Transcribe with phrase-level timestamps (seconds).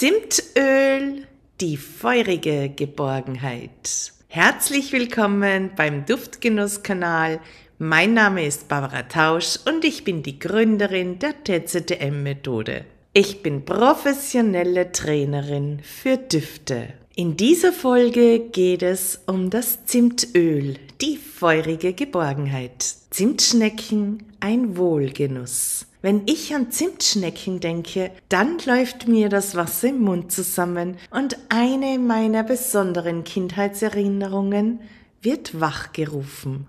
[0.00, 1.26] Zimtöl,
[1.60, 4.14] die feurige Geborgenheit.
[4.28, 7.38] Herzlich willkommen beim Duftgenusskanal.
[7.78, 12.86] Mein Name ist Barbara Tausch und ich bin die Gründerin der TZDM-Methode.
[13.12, 16.94] Ich bin professionelle Trainerin für Düfte.
[17.14, 22.82] In dieser Folge geht es um das Zimtöl, die feurige Geborgenheit.
[23.10, 25.89] Zimtschnecken, ein Wohlgenuss.
[26.02, 31.98] Wenn ich an Zimtschnecken denke, dann läuft mir das Wasser im Mund zusammen und eine
[31.98, 34.80] meiner besonderen Kindheitserinnerungen
[35.20, 36.66] wird wachgerufen.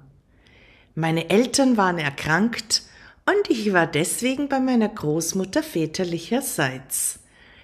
[0.95, 2.83] Meine Eltern waren erkrankt
[3.25, 7.19] und ich war deswegen bei meiner Großmutter väterlicherseits.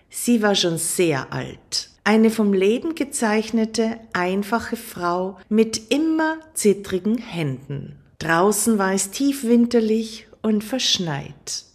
[0.10, 7.98] Sie war schon sehr alt, eine vom Leben gezeichnete, einfache Frau mit immer zittrigen Händen.
[8.20, 11.66] Draußen war es tiefwinterlich und verschneit.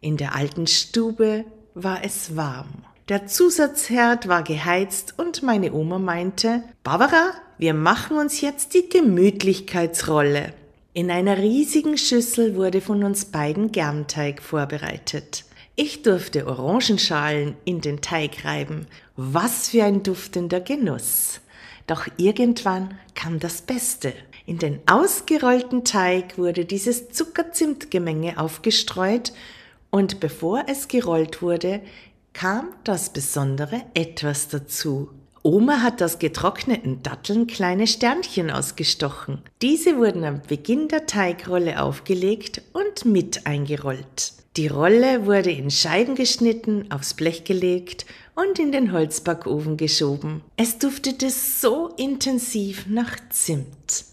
[0.00, 2.84] In der alten Stube war es warm.
[3.08, 10.54] Der Zusatzherd war geheizt und meine Oma meinte, Barbara, wir machen uns jetzt die Gemütlichkeitsrolle.
[10.92, 15.44] In einer riesigen Schüssel wurde von uns beiden Germteig vorbereitet.
[15.76, 18.86] Ich durfte Orangenschalen in den Teig reiben.
[19.16, 21.40] Was für ein duftender Genuss.
[21.86, 24.12] Doch irgendwann kam das Beste.
[24.50, 29.32] In den ausgerollten Teig wurde dieses Zucker-Zimt-Gemenge aufgestreut
[29.90, 31.80] und bevor es gerollt wurde,
[32.32, 35.10] kam das besondere etwas dazu.
[35.44, 39.40] Oma hat aus getrockneten Datteln kleine Sternchen ausgestochen.
[39.62, 44.32] Diese wurden am Beginn der Teigrolle aufgelegt und mit eingerollt.
[44.56, 50.42] Die Rolle wurde in Scheiben geschnitten, aufs Blech gelegt und in den Holzbackofen geschoben.
[50.56, 54.09] Es duftete so intensiv nach Zimt.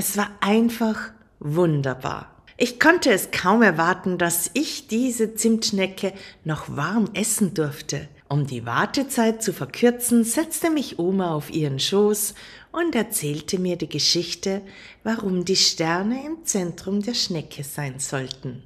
[0.00, 1.10] Es war einfach
[1.40, 2.32] wunderbar.
[2.56, 6.12] Ich konnte es kaum erwarten, dass ich diese Zimtschnecke
[6.44, 8.06] noch warm essen durfte.
[8.28, 12.34] Um die Wartezeit zu verkürzen, setzte mich Oma auf ihren Schoß
[12.70, 14.62] und erzählte mir die Geschichte,
[15.02, 18.62] warum die Sterne im Zentrum der Schnecke sein sollten.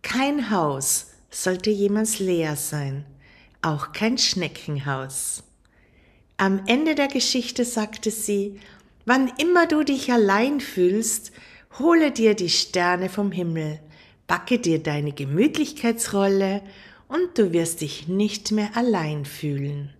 [0.00, 3.04] Kein Haus sollte jemals leer sein,
[3.60, 5.42] auch kein Schneckenhaus.
[6.38, 8.58] Am Ende der Geschichte sagte sie,
[9.08, 11.30] Wann immer du dich allein fühlst,
[11.78, 13.78] hole dir die Sterne vom Himmel,
[14.26, 16.60] backe dir deine Gemütlichkeitsrolle
[17.06, 19.94] und du wirst dich nicht mehr allein fühlen.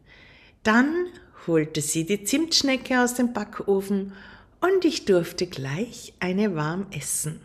[0.65, 1.07] Dann
[1.47, 4.13] holte sie die Zimtschnecke aus dem Backofen
[4.61, 7.41] und ich durfte gleich eine warm essen.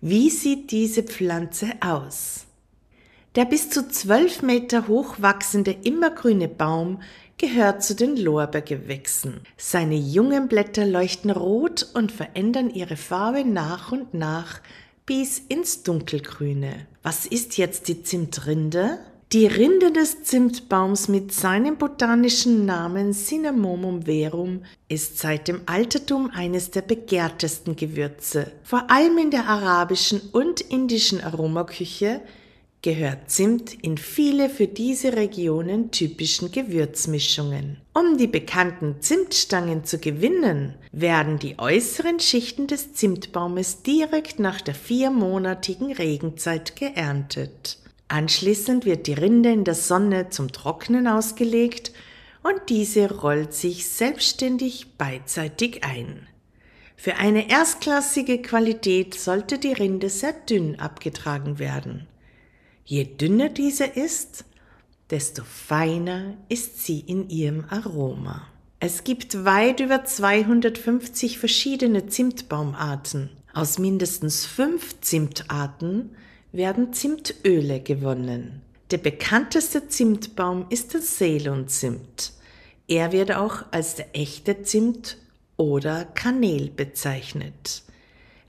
[0.00, 2.46] Wie sieht diese Pflanze aus?
[3.36, 7.00] Der bis zu zwölf Meter hoch wachsende immergrüne Baum
[7.42, 9.40] gehört zu den Lorbeergewächsen.
[9.56, 14.60] Seine jungen Blätter leuchten rot und verändern ihre Farbe nach und nach
[15.06, 16.86] bis ins Dunkelgrüne.
[17.02, 18.98] Was ist jetzt die Zimtrinde?
[19.32, 26.70] Die Rinde des Zimtbaums mit seinem botanischen Namen Cinnamomum verum ist seit dem Altertum eines
[26.70, 28.52] der begehrtesten Gewürze.
[28.62, 32.20] Vor allem in der arabischen und indischen Aromaküche
[32.82, 37.80] gehört Zimt in viele für diese Regionen typischen Gewürzmischungen.
[37.94, 44.74] Um die bekannten Zimtstangen zu gewinnen, werden die äußeren Schichten des Zimtbaumes direkt nach der
[44.74, 47.78] viermonatigen Regenzeit geerntet.
[48.08, 51.92] Anschließend wird die Rinde in der Sonne zum Trocknen ausgelegt
[52.42, 56.26] und diese rollt sich selbstständig beidseitig ein.
[56.96, 62.06] Für eine erstklassige Qualität sollte die Rinde sehr dünn abgetragen werden.
[62.84, 64.44] Je dünner diese ist,
[65.10, 68.46] desto feiner ist sie in ihrem Aroma.
[68.80, 73.30] Es gibt weit über 250 verschiedene Zimtbaumarten.
[73.54, 76.16] Aus mindestens fünf Zimtarten
[76.50, 78.62] werden Zimtöle gewonnen.
[78.90, 82.32] Der bekannteste Zimtbaum ist der Ceylon-Zimt.
[82.88, 85.18] Er wird auch als der echte Zimt
[85.56, 87.82] oder Kanel bezeichnet.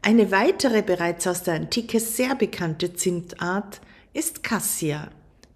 [0.01, 3.79] Eine weitere bereits aus der Antike sehr bekannte Zimtart
[4.13, 5.09] ist Cassia,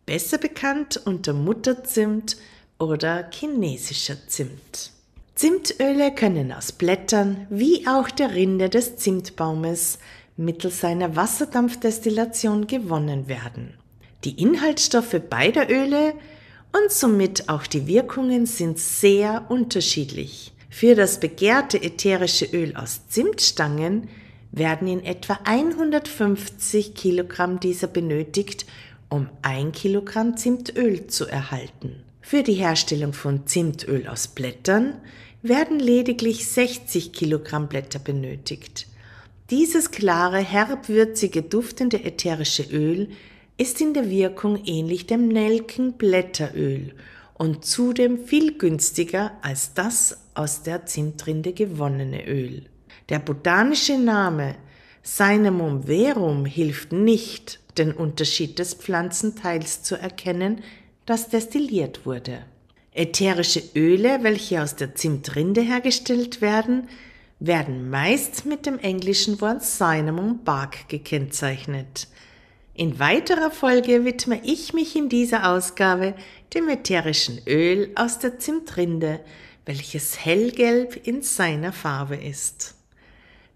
[0.05, 2.37] besser bekannt unter Mutterzimt
[2.79, 4.91] oder chinesischer Zimt.
[5.35, 9.99] Zimtöle können aus Blättern wie auch der Rinde des Zimtbaumes
[10.35, 13.75] mittels seiner Wasserdampfdestillation gewonnen werden.
[14.23, 16.13] Die Inhaltsstoffe beider Öle
[16.73, 20.53] und somit auch die Wirkungen sind sehr unterschiedlich.
[20.69, 24.09] Für das begehrte ätherische Öl aus Zimtstangen
[24.51, 28.65] werden in etwa 150 Kilogramm dieser benötigt,
[29.09, 32.03] um ein Kilogramm Zimtöl zu erhalten.
[32.21, 34.95] Für die Herstellung von Zimtöl aus Blättern
[35.41, 38.87] werden lediglich 60 Kilogramm Blätter benötigt.
[39.49, 43.09] Dieses klare, herbwürzige, duftende ätherische Öl
[43.57, 46.93] ist in der Wirkung ähnlich dem Nelkenblätteröl
[47.33, 52.65] und zudem viel günstiger als das aus der Zimtrinde gewonnene Öl.
[53.09, 54.55] Der botanische Name
[55.03, 60.61] Cinnamon verum hilft nicht, den Unterschied des Pflanzenteils zu erkennen,
[61.05, 62.45] das destilliert wurde.
[62.91, 66.89] Ätherische Öle, welche aus der Zimtrinde hergestellt werden,
[67.39, 72.07] werden meist mit dem englischen Wort Cinnamon Bark gekennzeichnet.
[72.73, 76.15] In weiterer Folge widme ich mich in dieser Ausgabe
[76.53, 79.21] dem ätherischen Öl aus der Zimtrinde,
[79.65, 82.76] welches hellgelb in seiner Farbe ist.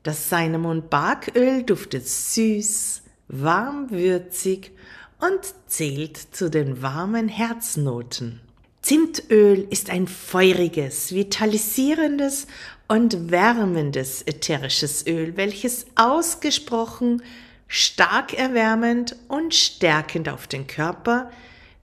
[0.04, 4.72] Das Cinnamon Barköl duftet süß, warm würzig
[5.20, 8.42] und zählt zu den warmen Herznoten.
[8.82, 12.48] Zimtöl ist ein feuriges, vitalisierendes
[12.88, 17.22] und wärmendes ätherisches Öl, welches ausgesprochen
[17.68, 21.32] stark erwärmend und stärkend auf den Körper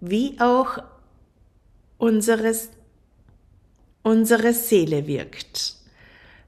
[0.01, 0.83] wie auch
[1.99, 2.71] unseres,
[4.03, 5.77] unsere Seele wirkt.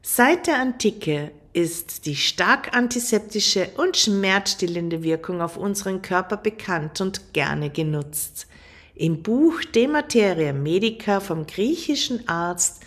[0.03, 7.33] Seit der Antike ist die stark antiseptische und schmerzstillende Wirkung auf unseren Körper bekannt und
[7.33, 8.47] gerne genutzt.
[8.95, 12.83] Im Buch De Materia Medica vom griechischen Arzt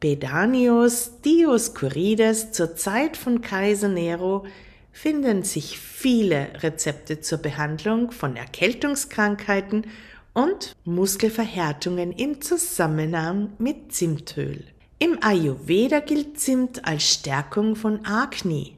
[0.00, 4.44] Pedanios Dioskurides zur Zeit von Kaiser Nero
[4.92, 9.86] finden sich viele Rezepte zur Behandlung von Erkältungskrankheiten
[10.34, 14.64] und Muskelverhärtungen im Zusammenhang mit Zimtöl.
[15.04, 18.74] Im Ayurveda gilt Zimt als Stärkung von Agni,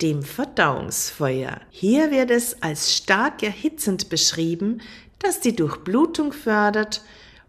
[0.00, 1.60] dem Verdauungsfeuer.
[1.68, 4.80] Hier wird es als stark erhitzend beschrieben,
[5.18, 7.02] das die Durchblutung fördert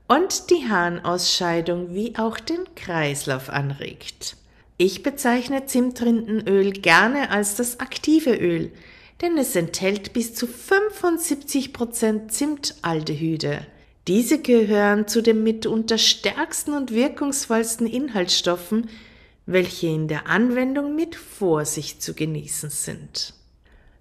[0.09, 4.35] und die Harnausscheidung wie auch den Kreislauf anregt.
[4.75, 8.73] Ich bezeichne Zimtrindenöl gerne als das aktive Öl,
[9.21, 13.65] denn es enthält bis zu 75% Zimtaldehyde.
[14.07, 18.89] Diese gehören zu den mitunter stärksten und wirkungsvollsten Inhaltsstoffen,
[19.45, 23.33] welche in der Anwendung mit Vorsicht zu genießen sind.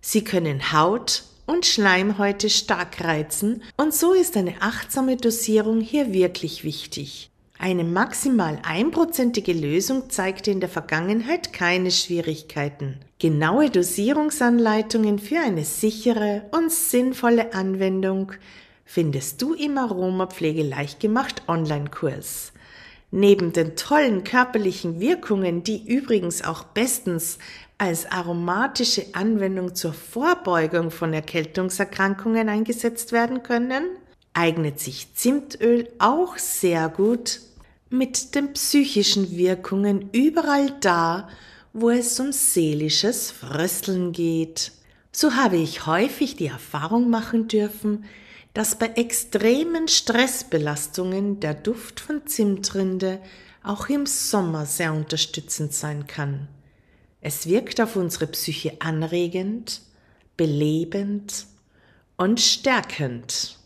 [0.01, 6.63] Sie können Haut, und Schleimhäute stark reizen und so ist eine achtsame Dosierung hier wirklich
[6.63, 7.31] wichtig.
[7.59, 13.01] Eine maximal einprozentige Lösung zeigte in der Vergangenheit keine Schwierigkeiten.
[13.19, 18.33] Genaue Dosierungsanleitungen für eine sichere und sinnvolle Anwendung
[18.91, 22.53] findest du im Aromapflege leicht gemacht Online-Kurs.
[23.11, 27.39] Neben den tollen körperlichen Wirkungen, die übrigens auch bestens
[27.77, 33.85] als aromatische Anwendung zur Vorbeugung von Erkältungserkrankungen eingesetzt werden können,
[34.33, 37.41] eignet sich Zimtöl auch sehr gut
[37.91, 41.29] mit den psychischen Wirkungen überall da,
[41.75, 44.73] wo es um seelisches Frösteln geht.
[45.13, 48.07] So habe ich häufig die Erfahrung machen dürfen,
[48.55, 53.21] dass bei extremen Stressbelastungen der Duft von Zimtrinde
[53.63, 56.49] auch im Sommer sehr unterstützend sein kann.
[57.21, 59.83] Es wirkt auf unsere Psyche anregend,
[60.37, 61.47] belebend
[62.17, 63.59] und stärkend.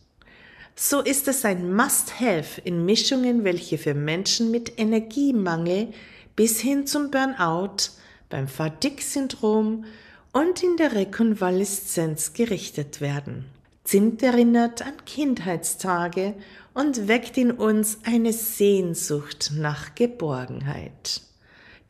[0.75, 5.93] So ist es ein Must-Have in Mischungen, welche für Menschen mit Energiemangel
[6.35, 7.91] bis hin zum Burnout,
[8.31, 9.85] beim Fatigue-Syndrom
[10.33, 13.52] und in der Rekonvaleszenz gerichtet werden.
[13.85, 16.35] Zimt erinnert an Kindheitstage
[16.73, 21.23] und weckt in uns eine Sehnsucht nach Geborgenheit.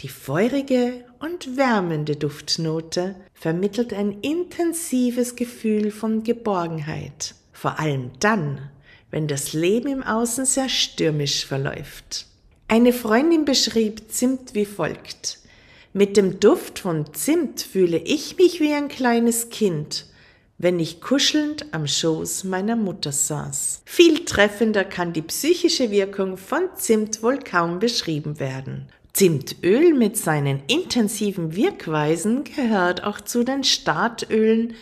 [0.01, 8.71] Die feurige und wärmende Duftnote vermittelt ein intensives Gefühl von Geborgenheit, vor allem dann,
[9.11, 12.27] wenn das Leben im Außen sehr stürmisch verläuft.
[12.67, 15.39] Eine Freundin beschrieb Zimt wie folgt.
[15.93, 20.07] Mit dem Duft von Zimt fühle ich mich wie ein kleines Kind,
[20.63, 23.83] wenn ich kuschelnd am Schoß meiner Mutter saß.
[23.85, 28.87] Viel treffender kann die psychische Wirkung von Zimt wohl kaum beschrieben werden.
[29.13, 34.75] Zimtöl mit seinen intensiven Wirkweisen gehört auch zu den Startölen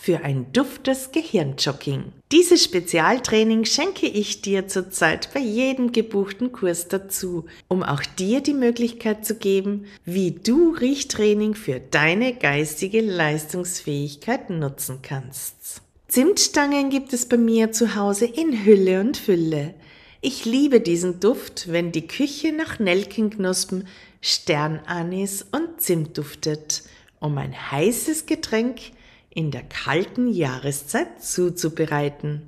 [0.00, 2.12] für ein duftes Gehirnjogging.
[2.30, 8.54] Dieses Spezialtraining schenke ich dir zurzeit bei jedem gebuchten Kurs dazu, um auch dir die
[8.54, 15.82] Möglichkeit zu geben, wie du Riechtraining für deine geistige Leistungsfähigkeit nutzen kannst.
[16.06, 19.74] Zimtstangen gibt es bei mir zu Hause in Hülle und Fülle.
[20.20, 23.88] Ich liebe diesen Duft, wenn die Küche nach Nelkenknospen,
[24.20, 26.84] Sternanis und Zimt duftet,
[27.18, 28.80] um ein heißes Getränk
[29.30, 32.42] in der kalten Jahreszeit zuzubereiten.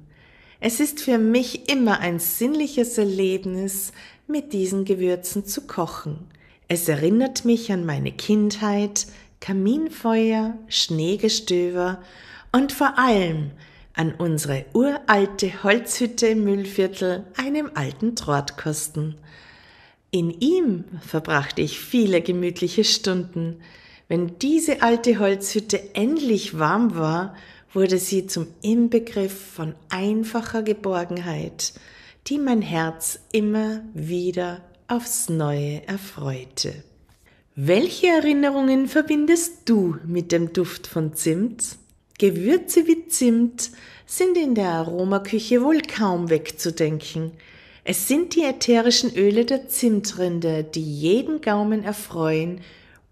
[0.60, 3.92] Es ist für mich immer ein sinnliches Erlebnis,
[4.26, 6.18] mit diesen Gewürzen zu kochen.
[6.68, 9.06] Es erinnert mich an meine Kindheit,
[9.40, 12.00] Kaminfeuer, Schneegestöber
[12.52, 13.50] und vor allem
[13.94, 19.16] an unsere uralte Holzhütte im Müllviertel, einem alten Drahtkosten.
[20.10, 23.60] In ihm verbrachte ich viele gemütliche Stunden.
[24.10, 27.36] Wenn diese alte Holzhütte endlich warm war,
[27.72, 31.74] wurde sie zum Inbegriff von einfacher Geborgenheit,
[32.26, 36.74] die mein Herz immer wieder aufs Neue erfreute.
[37.54, 41.76] Welche Erinnerungen verbindest du mit dem Duft von Zimt?
[42.18, 43.70] Gewürze wie Zimt
[44.06, 47.30] sind in der Aromaküche wohl kaum wegzudenken.
[47.84, 52.60] Es sind die ätherischen Öle der Zimtrinde, die jeden Gaumen erfreuen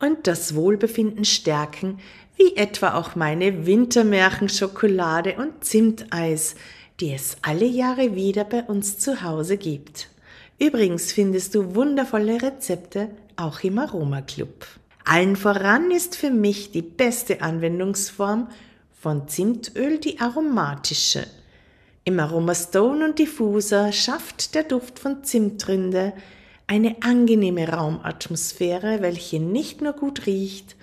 [0.01, 1.99] und das Wohlbefinden stärken,
[2.37, 6.55] wie etwa auch meine Wintermärchenschokolade und Zimteis,
[7.01, 10.09] die es alle Jahre wieder bei uns zu Hause gibt.
[10.59, 14.67] Übrigens findest du wundervolle Rezepte auch im Aroma Club.
[15.05, 18.49] Allen voran ist für mich die beste Anwendungsform
[19.01, 21.27] von Zimtöl die aromatische.
[22.05, 26.13] Im Aroma Stone und Diffuser schafft der Duft von Zimtrinde
[26.69, 30.77] eine angenehme Raumatmosphäre, welche nicht nur gut riecht,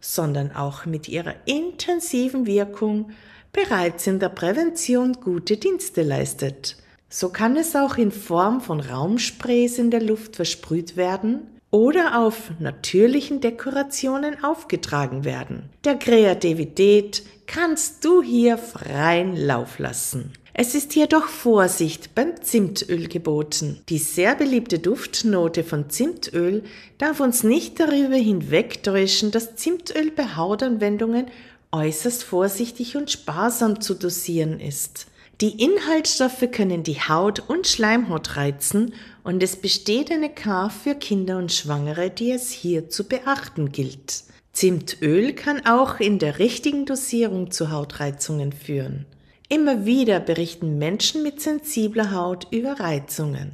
[0.00, 3.10] sondern auch mit ihrer intensiven Wirkung
[3.52, 6.76] bereits in der Prävention gute Dienste leistet.
[7.08, 12.50] So kann es auch in Form von Raumsprays in der Luft versprüht werden oder auf
[12.58, 15.70] natürlichen Dekorationen aufgetragen werden.
[15.84, 20.32] Der Kreativität kannst du hier freien Lauf lassen.
[20.52, 23.80] Es ist jedoch Vorsicht beim Zimtöl geboten.
[23.88, 26.64] Die sehr beliebte Duftnote von Zimtöl
[26.98, 31.26] darf uns nicht darüber hinwegtäuschen, dass Zimtöl bei Hautanwendungen
[31.72, 35.06] äußerst vorsichtig und sparsam zu dosieren ist.
[35.40, 38.92] Die Inhaltsstoffe können die Haut und Schleimhaut reizen
[39.24, 44.24] und es besteht eine K für Kinder und Schwangere, die es hier zu beachten gilt.
[44.52, 49.06] Zimtöl kann auch in der richtigen Dosierung zu Hautreizungen führen.
[49.48, 53.52] Immer wieder berichten Menschen mit sensibler Haut über Reizungen.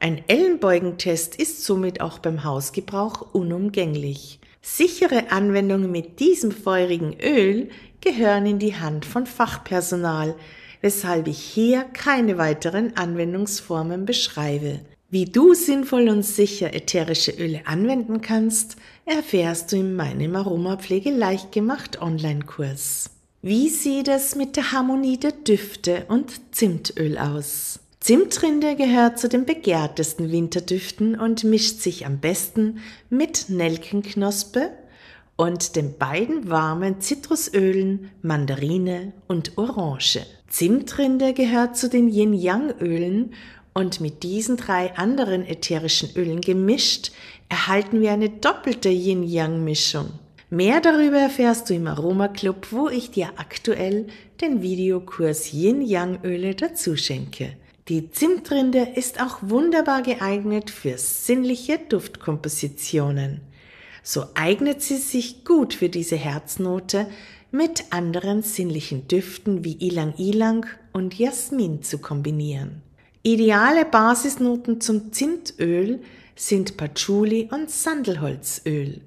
[0.00, 4.40] Ein Ellenbeugentest ist somit auch beim Hausgebrauch unumgänglich.
[4.60, 7.68] Sichere Anwendungen mit diesem feurigen Öl
[8.00, 10.34] gehören in die Hand von Fachpersonal,
[10.82, 14.80] weshalb ich hier keine weiteren Anwendungsformen beschreibe.
[15.08, 21.52] Wie du sinnvoll und sicher ätherische Öle anwenden kannst, erfährst du in meinem Aromapflege leicht
[21.52, 23.10] gemacht Online-Kurs.
[23.42, 27.80] Wie sieht es mit der Harmonie der Düfte und Zimtöl aus?
[28.00, 32.78] Zimtrinde gehört zu den begehrtesten Winterdüften und mischt sich am besten
[33.10, 34.70] mit Nelkenknospe
[35.36, 40.26] und den beiden warmen Zitrusölen Mandarine und Orange.
[40.52, 43.32] Zimtrinde gehört zu den Yin-Yang-Ölen
[43.72, 47.10] und mit diesen drei anderen ätherischen Ölen gemischt
[47.48, 50.10] erhalten wir eine doppelte Yin-Yang-Mischung.
[50.50, 54.08] Mehr darüber erfährst du im Aroma Club, wo ich dir aktuell
[54.42, 57.56] den Videokurs Yin-Yang-Öle dazu schenke.
[57.88, 63.40] Die Zimtrinde ist auch wunderbar geeignet für sinnliche Duftkompositionen.
[64.02, 67.06] So eignet sie sich gut für diese Herznote
[67.52, 72.82] mit anderen sinnlichen Düften wie Ilang Ilang und Jasmin zu kombinieren.
[73.22, 76.00] Ideale Basisnoten zum Zimtöl
[76.34, 79.00] sind Patchouli und Sandelholzöl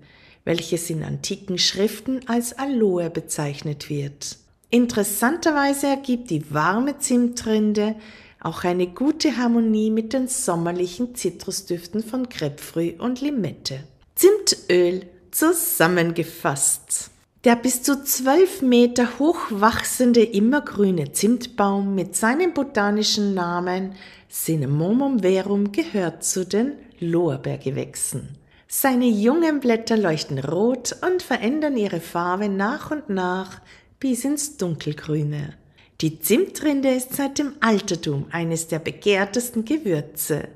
[0.45, 4.37] welches in antiken Schriften als Aloe bezeichnet wird.
[4.69, 7.95] Interessanterweise ergibt die warme Zimtrinde
[8.39, 13.83] auch eine gute Harmonie mit den sommerlichen Zitrusdüften von Grapefruit und Limette.
[14.13, 17.09] Zimtöl zusammengefasst.
[17.45, 23.93] Der bis zu zwölf Meter hoch wachsende immergrüne Zimtbaum mit seinem botanischen Namen
[24.31, 28.29] Cinnamomum verum gehört zu den Lorbeergewächsen.
[28.67, 33.61] Seine jungen Blätter leuchten rot und verändern ihre Farbe nach und nach
[33.99, 35.53] bis ins Dunkelgrüne.
[36.01, 40.47] Die Zimtrinde ist seit dem Altertum eines der begehrtesten Gewürze.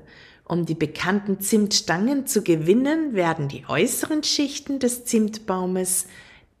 [0.44, 6.08] Um die bekannten Zimtstangen zu gewinnen, werden die äußeren Schichten des Zimtbaumes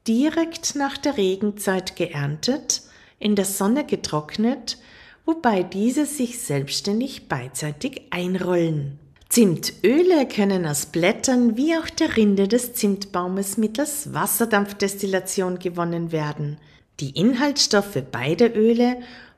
[0.06, 2.82] direkt nach der Regenzeit geerntet,
[3.18, 4.78] in der Sonne getrocknet,
[5.24, 8.98] wobei diese sich selbstständig beidseitig einrollen.
[9.28, 16.56] Zimtöle können aus Blättern wie auch der Rinde des Zimtbaumes mittels Wasserdampfdestillation gewonnen werden.
[16.98, 18.96] Die Inhaltsstoffe beider Öle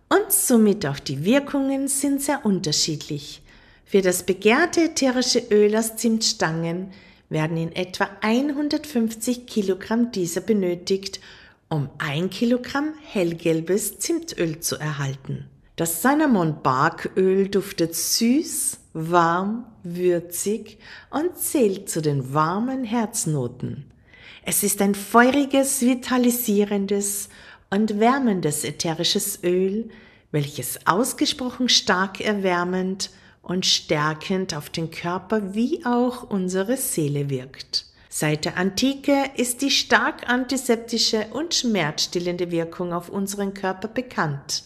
[0.09, 3.43] und somit auch die Wirkungen sind sehr unterschiedlich.
[3.85, 6.93] Für das begehrte ätherische Öl aus Zimtstangen
[7.33, 11.21] werden in etwa 150 Kilogramm dieser benötigt,
[11.69, 15.49] um ein Kilogramm hellgelbes Zimtöl zu erhalten.
[15.77, 20.79] Das Cinnamon Barköl duftet süß, warm, würzig
[21.11, 23.91] und zählt zu den warmen Herznoten.
[24.45, 27.31] Es ist ein feuriges, vitalisierendes
[27.71, 29.89] und wärmendes ätherisches Öl,
[30.31, 33.11] welches ausgesprochen stark erwärmend
[33.43, 37.87] und stärkend auf den Körper wie auch unsere Seele wirkt.
[38.09, 44.65] Seit der Antike ist die stark antiseptische und schmerzstillende Wirkung auf unseren Körper bekannt.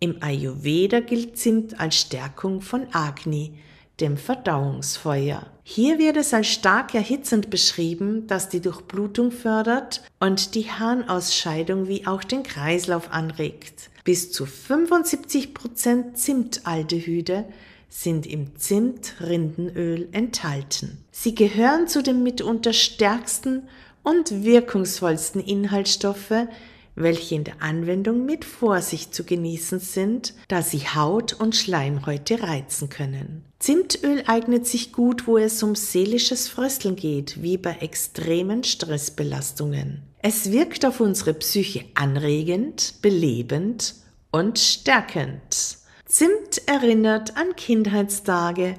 [0.00, 3.54] Im Ayurveda gilt Zimt als Stärkung von Agni,
[4.00, 5.46] dem Verdauungsfeuer.
[5.62, 12.04] Hier wird es als stark erhitzend beschrieben, das die Durchblutung fördert und die Harnausscheidung wie
[12.08, 13.90] auch den Kreislauf anregt.
[14.02, 17.44] Bis zu 75% Zimtaldehyde
[17.92, 21.04] sind im Zimtrindenöl enthalten.
[21.10, 23.68] Sie gehören zu den mitunter stärksten
[24.02, 26.48] und wirkungsvollsten Inhaltsstoffe,
[26.94, 32.88] welche in der Anwendung mit Vorsicht zu genießen sind, da sie Haut und Schleimhäute reizen
[32.88, 33.44] können.
[33.58, 40.02] Zimtöl eignet sich gut, wo es um seelisches Frösteln geht, wie bei extremen Stressbelastungen.
[40.18, 43.94] Es wirkt auf unsere Psyche anregend, belebend
[44.30, 45.81] und stärkend.
[46.12, 48.74] Zimt erinnert an Kindheitstage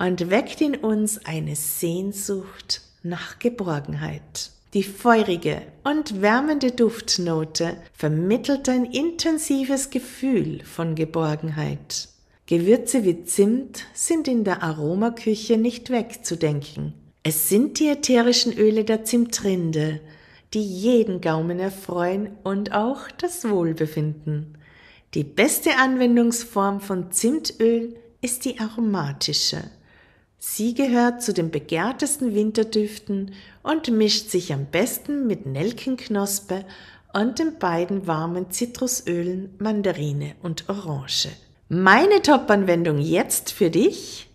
[0.00, 4.50] und weckt in uns eine Sehnsucht nach Geborgenheit.
[4.74, 12.08] Die feurige und wärmende Duftnote vermittelt ein intensives Gefühl von Geborgenheit.
[12.46, 16.94] Gewürze wie Zimt sind in der Aromaküche nicht wegzudenken.
[17.22, 20.00] Es sind die ätherischen Öle der Zimtrinde,
[20.52, 24.58] die jeden Gaumen erfreuen und auch das Wohlbefinden.
[25.14, 29.62] Die beste Anwendungsform von Zimtöl ist die aromatische.
[30.38, 36.64] Sie gehört zu den begehrtesten Winterdüften und mischt sich am besten mit Nelkenknospe
[37.12, 41.28] und den beiden warmen Zitrusölen Mandarine und Orange.
[41.68, 44.30] Meine Top-Anwendung jetzt für dich?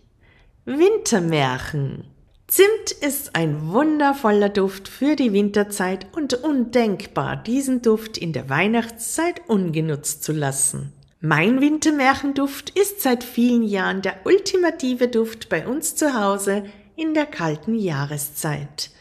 [0.64, 2.04] Wintermärchen.
[2.50, 9.42] Zimt ist ein wundervoller Duft für die Winterzeit und undenkbar, diesen Duft in der Weihnachtszeit
[9.48, 10.94] ungenutzt zu lassen.
[11.20, 16.64] Mein Wintermärchenduft ist seit vielen Jahren der ultimative Duft bei uns zu Hause
[16.96, 18.92] in der kalten Jahreszeit.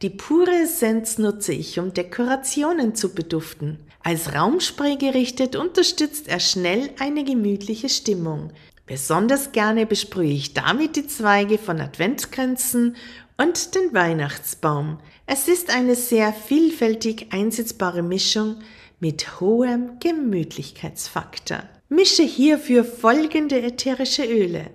[0.00, 3.80] Die pure Essenz nutze ich, um Dekorationen zu beduften.
[4.02, 8.50] Als Raumspray gerichtet unterstützt er schnell eine gemütliche Stimmung.
[8.86, 12.96] Besonders gerne besprühe ich damit die Zweige von Adventskränzen
[13.38, 14.98] und den Weihnachtsbaum.
[15.26, 18.56] Es ist eine sehr vielfältig einsetzbare Mischung
[19.00, 21.62] mit hohem Gemütlichkeitsfaktor.
[21.88, 24.70] Mische hierfür folgende ätherische Öle.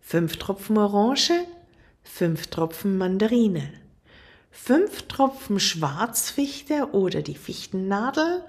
[0.00, 1.32] 5 Tropfen Orange,
[2.04, 3.72] 5 Tropfen Mandarine,
[4.50, 8.44] 5 Tropfen Schwarzfichte oder die Fichtennadel,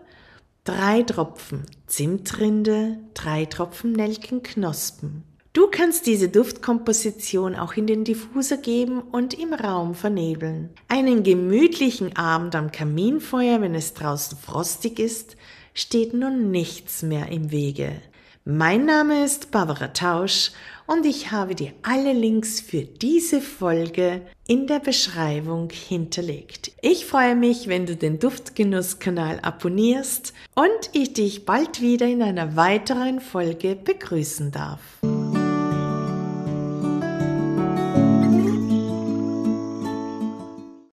[0.67, 5.23] drei Tropfen Zimtrinde, drei Tropfen Nelkenknospen.
[5.53, 10.71] Du kannst diese Duftkomposition auch in den Diffuser geben und im Raum vernebeln.
[10.89, 15.37] Einen gemütlichen Abend am Kaminfeuer, wenn es draußen frostig ist,
[15.73, 17.93] steht nun nichts mehr im Wege.
[18.49, 20.51] Mein Name ist Barbara Tausch
[20.85, 26.71] und ich habe dir alle Links für diese Folge in der Beschreibung hinterlegt.
[26.81, 32.55] Ich freue mich, wenn du den Duftgenuss-Kanal abonnierst und ich dich bald wieder in einer
[32.55, 34.79] weiteren Folge begrüßen darf.